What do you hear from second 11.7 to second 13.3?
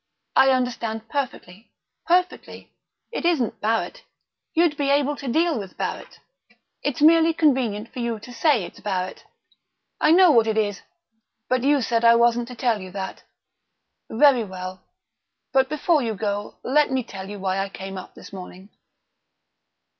said I wasn't to tell you that.